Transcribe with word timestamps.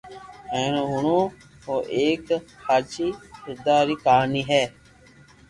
ھين 0.51 0.71
او 0.79 0.83
ھڻو 0.93 1.19
او 1.67 1.75
ايڪ 1.95 2.25
ھاچي 2.65 3.07
ھردا 3.43 3.77
ري 3.87 3.95
ڪہاني 4.05 4.41
ھي 4.49 4.63